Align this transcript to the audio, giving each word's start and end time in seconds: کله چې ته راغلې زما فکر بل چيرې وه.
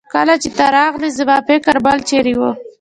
کله 0.13 0.33
چې 0.41 0.49
ته 0.57 0.65
راغلې 0.77 1.09
زما 1.19 1.37
فکر 1.49 1.75
بل 1.85 1.97
چيرې 2.09 2.33
وه. 2.39 2.51